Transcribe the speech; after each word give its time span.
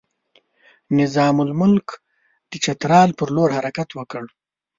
نظام 0.99 1.35
الملک 1.45 1.87
د 2.49 2.53
چترال 2.63 3.09
پر 3.17 3.27
لور 3.35 3.49
حرکت 3.57 3.89
وکړ. 3.93 4.23